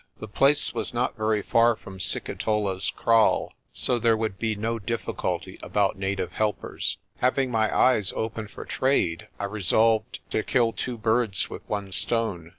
[0.17, 5.59] The place was not very far from Sikitola's kraal, so there would be no difficulty
[5.61, 6.97] about native helpers.
[7.17, 12.49] Having my eyes open for trade, I resolved to kill two birds with one stone.